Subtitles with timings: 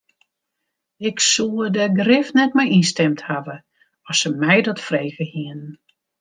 [1.09, 3.57] Ik soe der grif net mei ynstimd hawwe
[4.09, 5.69] as se my dat frege hiene.